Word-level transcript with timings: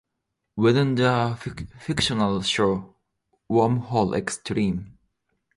Within 0.55 0.95
the 0.95 1.37
fictional 1.79 2.41
show 2.41 2.95
Wormhole 3.51 4.17
X-Treme! 4.17 4.93